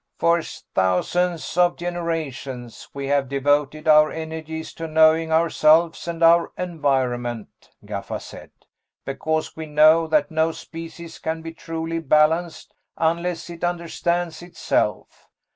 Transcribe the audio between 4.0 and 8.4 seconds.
energies to knowing ourselves and our environment," Gaffa